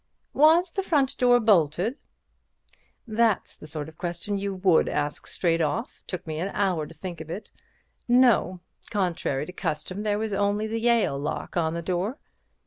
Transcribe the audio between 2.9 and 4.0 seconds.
"That's the sort of